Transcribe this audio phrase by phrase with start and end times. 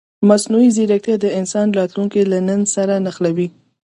[0.29, 3.47] مصنوعي ځیرکتیا د انسان راتلونکی له نن سره نښلوي.